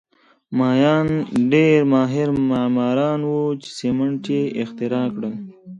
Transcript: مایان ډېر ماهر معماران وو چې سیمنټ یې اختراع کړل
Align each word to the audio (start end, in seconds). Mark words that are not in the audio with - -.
مایان 0.57 1.07
ډېر 1.51 1.79
ماهر 1.93 2.27
معماران 2.51 3.19
وو 3.29 3.43
چې 3.61 3.69
سیمنټ 3.79 4.23
یې 4.35 4.41
اختراع 4.61 5.07
کړل 5.15 5.33